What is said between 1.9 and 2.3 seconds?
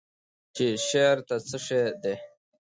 دی؟